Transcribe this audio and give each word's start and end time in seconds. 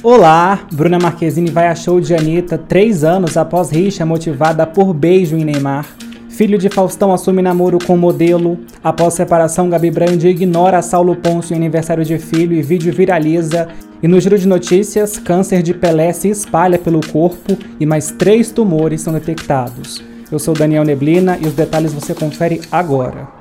Olá! 0.00 0.60
Bruna 0.72 0.96
Marquezine 0.96 1.50
vai 1.50 1.66
a 1.66 1.74
show 1.74 2.00
de 2.00 2.14
Anitta 2.14 2.56
três 2.56 3.02
anos 3.02 3.36
após 3.36 3.68
rixa 3.68 4.06
motivada 4.06 4.64
por 4.64 4.94
beijo 4.94 5.36
em 5.36 5.44
Neymar. 5.44 5.86
Filho 6.28 6.56
de 6.56 6.68
Faustão 6.68 7.12
assume 7.12 7.42
namoro 7.42 7.80
com 7.84 7.96
modelo. 7.96 8.60
Após 8.82 9.14
separação, 9.14 9.68
Gabi 9.68 9.90
Brandi 9.90 10.28
ignora 10.28 10.82
Saulo 10.82 11.16
Ponço 11.16 11.52
em 11.52 11.56
aniversário 11.56 12.04
de 12.04 12.16
filho 12.16 12.54
e 12.54 12.62
vídeo 12.62 12.92
viraliza. 12.92 13.66
E 14.00 14.06
no 14.06 14.20
giro 14.20 14.38
de 14.38 14.46
notícias, 14.46 15.18
câncer 15.18 15.64
de 15.64 15.74
Pelé 15.74 16.12
se 16.12 16.28
espalha 16.28 16.78
pelo 16.78 17.00
corpo 17.04 17.58
e 17.80 17.84
mais 17.84 18.12
três 18.12 18.52
tumores 18.52 19.00
são 19.00 19.12
detectados. 19.12 20.00
Eu 20.30 20.38
sou 20.38 20.54
Daniel 20.54 20.84
Neblina 20.84 21.36
e 21.42 21.46
os 21.48 21.54
detalhes 21.54 21.92
você 21.92 22.14
confere 22.14 22.60
agora. 22.70 23.37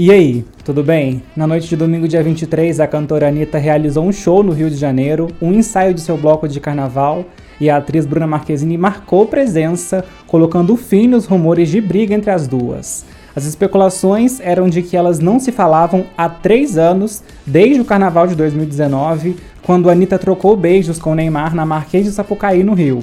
E 0.00 0.12
aí, 0.12 0.44
tudo 0.64 0.84
bem? 0.84 1.24
Na 1.34 1.44
noite 1.44 1.68
de 1.68 1.74
domingo, 1.74 2.06
dia 2.06 2.22
23, 2.22 2.78
a 2.78 2.86
cantora 2.86 3.26
Anitta 3.26 3.58
realizou 3.58 4.04
um 4.04 4.12
show 4.12 4.44
no 4.44 4.52
Rio 4.52 4.70
de 4.70 4.76
Janeiro, 4.76 5.26
um 5.42 5.52
ensaio 5.52 5.92
de 5.92 6.00
seu 6.00 6.16
bloco 6.16 6.46
de 6.46 6.60
carnaval, 6.60 7.24
e 7.60 7.68
a 7.68 7.78
atriz 7.78 8.06
Bruna 8.06 8.24
Marquezine 8.24 8.78
marcou 8.78 9.26
presença, 9.26 10.04
colocando 10.28 10.76
fim 10.76 11.08
nos 11.08 11.26
rumores 11.26 11.68
de 11.68 11.80
briga 11.80 12.14
entre 12.14 12.30
as 12.30 12.46
duas. 12.46 13.04
As 13.34 13.44
especulações 13.44 14.38
eram 14.38 14.68
de 14.68 14.82
que 14.82 14.96
elas 14.96 15.18
não 15.18 15.40
se 15.40 15.50
falavam 15.50 16.06
há 16.16 16.28
três 16.28 16.78
anos, 16.78 17.20
desde 17.44 17.80
o 17.80 17.84
carnaval 17.84 18.28
de 18.28 18.36
2019, 18.36 19.34
quando 19.64 19.90
Anitta 19.90 20.16
trocou 20.16 20.56
beijos 20.56 21.00
com 21.00 21.12
Neymar 21.12 21.56
na 21.56 21.66
Marquês 21.66 22.04
de 22.04 22.12
Sapucaí, 22.12 22.62
no 22.62 22.72
Rio. 22.72 23.02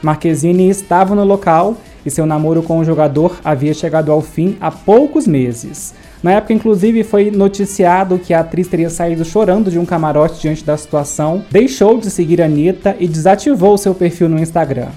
Marquezine 0.00 0.68
estava 0.68 1.16
no 1.16 1.24
local 1.24 1.76
e 2.06 2.10
seu 2.10 2.24
namoro 2.24 2.62
com 2.62 2.78
o 2.78 2.84
jogador 2.84 3.40
havia 3.44 3.74
chegado 3.74 4.12
ao 4.12 4.22
fim 4.22 4.56
há 4.60 4.70
poucos 4.70 5.26
meses. 5.26 5.92
Na 6.22 6.32
época, 6.32 6.54
inclusive, 6.54 7.02
foi 7.02 7.30
noticiado 7.30 8.18
que 8.18 8.32
a 8.32 8.40
atriz 8.40 8.68
teria 8.68 8.88
saído 8.88 9.24
chorando 9.24 9.70
de 9.70 9.78
um 9.78 9.84
camarote 9.84 10.40
diante 10.40 10.64
da 10.64 10.76
situação, 10.76 11.44
deixou 11.50 11.98
de 11.98 12.10
seguir 12.10 12.40
Anitta 12.40 12.96
e 12.98 13.08
desativou 13.08 13.76
seu 13.76 13.94
perfil 13.94 14.28
no 14.28 14.38
Instagram. 14.38 14.88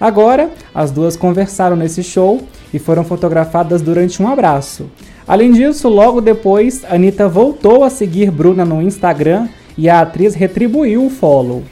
Agora, 0.00 0.50
as 0.72 0.90
duas 0.90 1.16
conversaram 1.16 1.74
nesse 1.74 2.04
show 2.04 2.40
e 2.72 2.78
foram 2.78 3.02
fotografadas 3.02 3.82
durante 3.82 4.22
um 4.22 4.28
abraço. 4.28 4.88
Além 5.26 5.52
disso, 5.52 5.88
logo 5.88 6.20
depois, 6.20 6.84
Anitta 6.88 7.28
voltou 7.28 7.82
a 7.82 7.90
seguir 7.90 8.30
Bruna 8.30 8.64
no 8.64 8.80
Instagram 8.80 9.48
e 9.76 9.88
a 9.88 10.00
atriz 10.00 10.34
retribuiu 10.34 11.04
o 11.04 11.10
follow. 11.10 11.64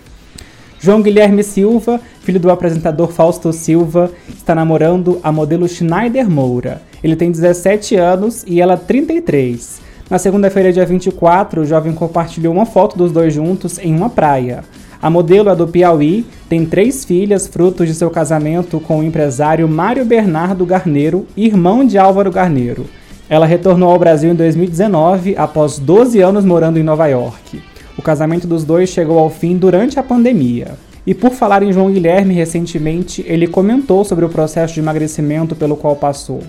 João 0.78 1.02
Guilherme 1.02 1.42
Silva, 1.42 2.00
filho 2.26 2.40
do 2.40 2.50
apresentador 2.50 3.12
Fausto 3.12 3.52
Silva, 3.52 4.10
está 4.28 4.52
namorando 4.52 5.20
a 5.22 5.30
modelo 5.30 5.68
Schneider 5.68 6.28
Moura. 6.28 6.82
Ele 7.00 7.14
tem 7.14 7.30
17 7.30 7.94
anos 7.94 8.42
e 8.48 8.60
ela 8.60 8.76
33. 8.76 9.80
Na 10.10 10.18
segunda-feira, 10.18 10.72
dia 10.72 10.84
24, 10.84 11.60
o 11.60 11.64
jovem 11.64 11.92
compartilhou 11.92 12.52
uma 12.52 12.66
foto 12.66 12.98
dos 12.98 13.12
dois 13.12 13.32
juntos 13.32 13.78
em 13.78 13.94
uma 13.94 14.10
praia. 14.10 14.64
A 15.00 15.08
modelo 15.08 15.50
é 15.50 15.54
do 15.54 15.68
Piauí, 15.68 16.26
tem 16.48 16.66
três 16.66 17.04
filhas, 17.04 17.46
frutos 17.46 17.86
de 17.86 17.94
seu 17.94 18.10
casamento 18.10 18.80
com 18.80 18.98
o 18.98 19.04
empresário 19.04 19.68
Mário 19.68 20.04
Bernardo 20.04 20.66
Garneiro, 20.66 21.28
irmão 21.36 21.86
de 21.86 21.96
Álvaro 21.96 22.32
Garneiro. 22.32 22.86
Ela 23.28 23.46
retornou 23.46 23.88
ao 23.88 24.00
Brasil 24.00 24.32
em 24.32 24.34
2019, 24.34 25.36
após 25.36 25.78
12 25.78 26.20
anos 26.20 26.44
morando 26.44 26.76
em 26.76 26.82
Nova 26.82 27.06
York. 27.06 27.62
O 27.96 28.02
casamento 28.02 28.48
dos 28.48 28.64
dois 28.64 28.88
chegou 28.88 29.16
ao 29.16 29.30
fim 29.30 29.56
durante 29.56 29.96
a 30.00 30.02
pandemia. 30.02 30.74
E 31.06 31.14
por 31.14 31.30
falar 31.32 31.62
em 31.62 31.72
João 31.72 31.92
Guilherme, 31.92 32.34
recentemente 32.34 33.24
ele 33.28 33.46
comentou 33.46 34.04
sobre 34.04 34.24
o 34.24 34.28
processo 34.28 34.74
de 34.74 34.80
emagrecimento 34.80 35.54
pelo 35.54 35.76
qual 35.76 35.94
passou. 35.94 36.42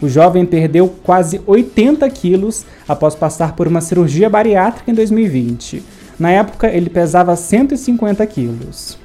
O 0.00 0.08
jovem 0.08 0.46
perdeu 0.46 0.88
quase 1.02 1.40
80 1.46 2.08
quilos 2.10 2.64
após 2.86 3.14
passar 3.14 3.56
por 3.56 3.66
uma 3.66 3.80
cirurgia 3.80 4.30
bariátrica 4.30 4.90
em 4.90 4.94
2020. 4.94 5.82
Na 6.18 6.30
época, 6.30 6.68
ele 6.68 6.88
pesava 6.88 7.34
150 7.34 8.24
quilos. 8.26 8.98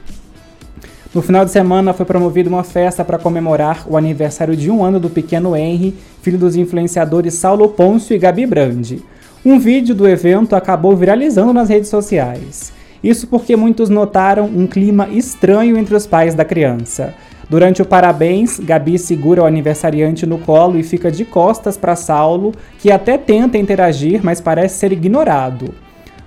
No 1.14 1.24
final 1.24 1.44
de 1.44 1.50
semana 1.50 1.92
foi 1.92 2.06
promovida 2.06 2.50
uma 2.50 2.64
festa 2.64 3.04
para 3.04 3.18
comemorar 3.18 3.86
o 3.88 3.98
aniversário 3.98 4.56
de 4.56 4.70
um 4.70 4.84
ano 4.84 5.00
do 5.00 5.10
pequeno 5.10 5.56
Henry, 5.56 5.96
filho 6.22 6.38
dos 6.38 6.56
influenciadores 6.56 7.34
Saulo 7.34 7.70
Pôncio 7.70 8.16
e 8.16 8.20
Gabi 8.20 8.46
Brandi. 8.46 9.04
Um 9.44 9.58
vídeo 9.58 9.96
do 9.96 10.08
evento 10.08 10.56
acabou 10.56 10.96
viralizando 10.96 11.52
nas 11.52 11.68
redes 11.68 11.90
sociais. 11.90 12.72
Isso 13.04 13.28
porque 13.28 13.56
muitos 13.56 13.90
notaram 13.90 14.46
um 14.46 14.68
clima 14.68 15.08
estranho 15.10 15.78
entre 15.78 15.96
os 15.96 16.06
pais 16.06 16.36
da 16.36 16.44
criança. 16.44 17.14
Durante 17.50 17.82
o 17.82 17.86
parabéns, 17.86 18.60
Gabi 18.60 19.00
segura 19.00 19.42
o 19.42 19.46
aniversariante 19.46 20.26
no 20.26 20.38
colo 20.38 20.78
e 20.78 20.84
fica 20.84 21.12
de 21.12 21.26
costas 21.26 21.76
para 21.76 21.96
Saulo, 21.96 22.52
que 22.78 22.92
até 22.92 23.18
tenta 23.18 23.58
interagir, 23.58 24.22
mas 24.24 24.40
parece 24.40 24.78
ser 24.78 24.92
ignorado. 24.92 25.74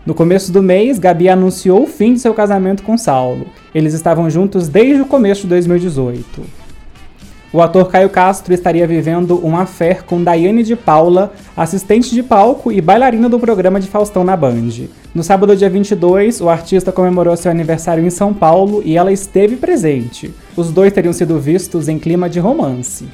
No 0.04 0.14
começo 0.14 0.50
do 0.50 0.60
mês, 0.60 0.98
Gabi 0.98 1.28
anunciou 1.28 1.84
o 1.84 1.86
fim 1.86 2.14
de 2.14 2.18
seu 2.18 2.34
casamento 2.34 2.82
com 2.82 2.98
Saulo. 2.98 3.46
Eles 3.72 3.94
estavam 3.94 4.28
juntos 4.28 4.66
desde 4.68 5.02
o 5.02 5.06
começo 5.06 5.42
de 5.42 5.48
2018. 5.48 6.61
O 7.52 7.60
ator 7.60 7.90
Caio 7.90 8.08
Castro 8.08 8.54
estaria 8.54 8.86
vivendo 8.86 9.38
um 9.46 9.54
affair 9.54 10.04
com 10.04 10.24
Daiane 10.24 10.62
de 10.62 10.74
Paula, 10.74 11.34
assistente 11.54 12.10
de 12.14 12.22
palco 12.22 12.72
e 12.72 12.80
bailarina 12.80 13.28
do 13.28 13.38
programa 13.38 13.78
de 13.78 13.88
Faustão 13.88 14.24
na 14.24 14.34
Band. 14.34 14.88
No 15.14 15.22
sábado, 15.22 15.54
dia 15.54 15.68
22, 15.68 16.40
o 16.40 16.48
artista 16.48 16.90
comemorou 16.90 17.36
seu 17.36 17.50
aniversário 17.50 18.02
em 18.02 18.08
São 18.08 18.32
Paulo 18.32 18.80
e 18.82 18.96
ela 18.96 19.12
esteve 19.12 19.56
presente. 19.56 20.32
Os 20.56 20.70
dois 20.70 20.94
teriam 20.94 21.12
sido 21.12 21.38
vistos 21.38 21.90
em 21.90 21.98
clima 21.98 22.26
de 22.26 22.40
romance. 22.40 23.06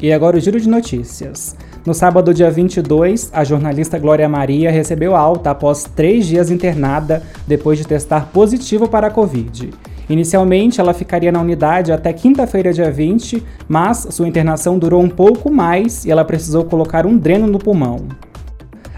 E 0.00 0.12
agora 0.12 0.36
o 0.36 0.40
giro 0.40 0.60
de 0.60 0.68
notícias. 0.68 1.56
No 1.84 1.92
sábado, 1.92 2.32
dia 2.32 2.52
22, 2.52 3.30
a 3.32 3.42
jornalista 3.42 3.98
Glória 3.98 4.28
Maria 4.28 4.70
recebeu 4.70 5.16
alta 5.16 5.50
após 5.50 5.82
três 5.84 6.24
dias 6.24 6.52
internada 6.52 7.22
depois 7.48 7.78
de 7.78 7.86
testar 7.86 8.26
positivo 8.32 8.88
para 8.88 9.08
a 9.08 9.10
Covid. 9.10 9.70
Inicialmente, 10.10 10.80
ela 10.80 10.92
ficaria 10.92 11.30
na 11.30 11.40
unidade 11.40 11.92
até 11.92 12.12
quinta-feira, 12.12 12.72
dia 12.72 12.90
20, 12.90 13.40
mas 13.68 14.08
sua 14.10 14.26
internação 14.26 14.76
durou 14.76 15.00
um 15.00 15.08
pouco 15.08 15.48
mais 15.52 16.04
e 16.04 16.10
ela 16.10 16.24
precisou 16.24 16.64
colocar 16.64 17.06
um 17.06 17.16
dreno 17.16 17.46
no 17.46 17.60
pulmão. 17.60 18.08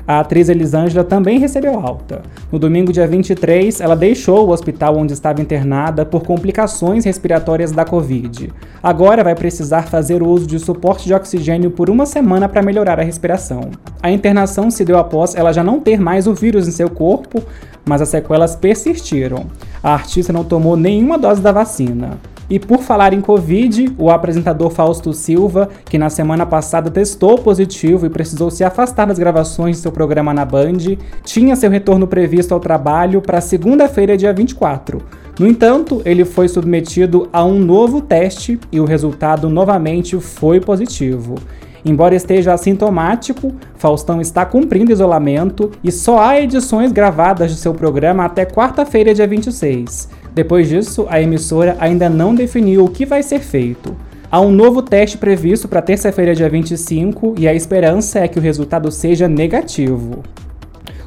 A 0.06 0.20
atriz 0.20 0.48
Elisângela 0.48 1.04
também 1.04 1.38
recebeu 1.38 1.78
alta. 1.78 2.22
No 2.50 2.58
domingo, 2.58 2.92
dia 2.92 3.06
23, 3.06 3.80
ela 3.80 3.94
deixou 3.94 4.46
o 4.46 4.50
hospital 4.50 4.96
onde 4.96 5.12
estava 5.12 5.40
internada 5.40 6.04
por 6.04 6.24
complicações 6.24 7.04
respiratórias 7.04 7.70
da 7.70 7.84
Covid. 7.84 8.52
Agora 8.82 9.22
vai 9.22 9.34
precisar 9.34 9.82
fazer 9.82 10.22
uso 10.22 10.46
de 10.46 10.58
suporte 10.58 11.04
de 11.04 11.14
oxigênio 11.14 11.70
por 11.70 11.88
uma 11.88 12.04
semana 12.04 12.48
para 12.48 12.62
melhorar 12.62 12.98
a 12.98 13.04
respiração. 13.04 13.70
A 14.02 14.10
internação 14.10 14.70
se 14.70 14.84
deu 14.84 14.98
após 14.98 15.34
ela 15.34 15.52
já 15.52 15.62
não 15.62 15.78
ter 15.78 16.00
mais 16.00 16.26
o 16.26 16.34
vírus 16.34 16.66
em 16.66 16.72
seu 16.72 16.90
corpo, 16.90 17.40
mas 17.84 18.02
as 18.02 18.08
sequelas 18.08 18.56
persistiram. 18.56 19.46
A 19.82 19.92
artista 19.94 20.32
não 20.32 20.44
tomou 20.44 20.76
nenhuma 20.76 21.16
dose 21.16 21.40
da 21.40 21.52
vacina. 21.52 22.18
E 22.52 22.58
por 22.58 22.82
falar 22.82 23.14
em 23.14 23.20
Covid, 23.22 23.94
o 23.96 24.10
apresentador 24.10 24.68
Fausto 24.68 25.14
Silva, 25.14 25.70
que 25.86 25.96
na 25.96 26.10
semana 26.10 26.44
passada 26.44 26.90
testou 26.90 27.38
positivo 27.38 28.04
e 28.04 28.10
precisou 28.10 28.50
se 28.50 28.62
afastar 28.62 29.06
das 29.06 29.18
gravações 29.18 29.76
de 29.76 29.82
seu 29.82 29.90
programa 29.90 30.34
na 30.34 30.44
Band, 30.44 30.98
tinha 31.24 31.56
seu 31.56 31.70
retorno 31.70 32.06
previsto 32.06 32.52
ao 32.52 32.60
trabalho 32.60 33.22
para 33.22 33.40
segunda-feira, 33.40 34.18
dia 34.18 34.34
24. 34.34 35.00
No 35.40 35.46
entanto, 35.46 36.02
ele 36.04 36.26
foi 36.26 36.46
submetido 36.46 37.26
a 37.32 37.42
um 37.42 37.58
novo 37.58 38.02
teste 38.02 38.60
e 38.70 38.78
o 38.78 38.84
resultado 38.84 39.48
novamente 39.48 40.20
foi 40.20 40.60
positivo. 40.60 41.36
Embora 41.82 42.14
esteja 42.14 42.52
assintomático, 42.52 43.54
Faustão 43.76 44.20
está 44.20 44.44
cumprindo 44.44 44.92
isolamento 44.92 45.70
e 45.82 45.90
só 45.90 46.20
há 46.20 46.38
edições 46.38 46.92
gravadas 46.92 47.50
de 47.50 47.56
seu 47.56 47.72
programa 47.72 48.26
até 48.26 48.44
quarta-feira, 48.44 49.14
dia 49.14 49.26
26. 49.26 50.08
Depois 50.34 50.68
disso, 50.68 51.06
a 51.10 51.20
emissora 51.20 51.76
ainda 51.78 52.08
não 52.08 52.34
definiu 52.34 52.84
o 52.84 52.90
que 52.90 53.04
vai 53.04 53.22
ser 53.22 53.40
feito. 53.40 53.94
Há 54.30 54.40
um 54.40 54.50
novo 54.50 54.80
teste 54.80 55.18
previsto 55.18 55.68
para 55.68 55.82
terça-feira, 55.82 56.34
dia 56.34 56.48
25, 56.48 57.34
e 57.38 57.46
a 57.46 57.52
esperança 57.52 58.20
é 58.20 58.28
que 58.28 58.38
o 58.38 58.42
resultado 58.42 58.90
seja 58.90 59.28
negativo. 59.28 60.22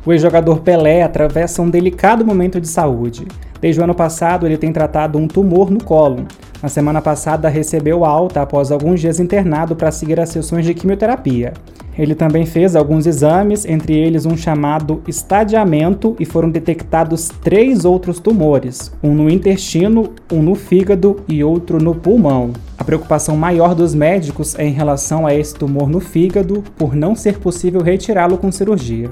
O 0.05 0.13
ex-jogador 0.13 0.59
Pelé 0.59 1.01
atravessa 1.01 1.63
um 1.63 1.69
delicado 1.69 2.23
momento 2.23 2.61
de 2.61 2.67
saúde. 2.67 3.25
Desde 3.59 3.81
o 3.81 3.83
ano 3.83 3.95
passado, 3.95 4.45
ele 4.45 4.57
tem 4.57 4.71
tratado 4.71 5.17
um 5.17 5.27
tumor 5.27 5.71
no 5.71 5.83
colo. 5.83 6.27
Na 6.61 6.69
semana 6.69 7.01
passada, 7.01 7.49
recebeu 7.49 8.05
alta 8.05 8.41
após 8.41 8.71
alguns 8.71 8.99
dias 8.99 9.19
internado 9.19 9.75
para 9.75 9.91
seguir 9.91 10.19
as 10.19 10.29
sessões 10.29 10.65
de 10.65 10.73
quimioterapia. 10.73 11.53
Ele 11.97 12.13
também 12.13 12.45
fez 12.45 12.75
alguns 12.75 13.05
exames, 13.05 13.65
entre 13.65 13.93
eles 13.93 14.25
um 14.25 14.35
chamado 14.35 15.01
estadiamento, 15.07 16.15
e 16.19 16.25
foram 16.25 16.49
detectados 16.49 17.29
três 17.41 17.85
outros 17.85 18.19
tumores: 18.19 18.91
um 19.01 19.13
no 19.13 19.29
intestino, 19.29 20.13
um 20.31 20.41
no 20.41 20.55
fígado 20.55 21.17
e 21.27 21.43
outro 21.43 21.81
no 21.81 21.95
pulmão. 21.95 22.51
A 22.77 22.83
preocupação 22.83 23.37
maior 23.37 23.73
dos 23.73 23.95
médicos 23.95 24.55
é 24.59 24.65
em 24.65 24.73
relação 24.73 25.25
a 25.25 25.33
esse 25.33 25.55
tumor 25.55 25.87
no 25.87 25.99
fígado, 25.99 26.63
por 26.75 26.95
não 26.95 27.15
ser 27.15 27.39
possível 27.39 27.81
retirá-lo 27.81 28.37
com 28.37 28.51
cirurgia. 28.51 29.09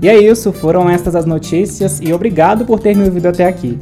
E 0.00 0.08
é 0.08 0.16
isso, 0.16 0.52
foram 0.52 0.88
estas 0.88 1.16
as 1.16 1.24
notícias 1.24 2.00
e 2.00 2.12
obrigado 2.12 2.64
por 2.64 2.78
ter 2.78 2.94
me 2.94 3.04
ouvido 3.04 3.26
até 3.26 3.46
aqui. 3.46 3.78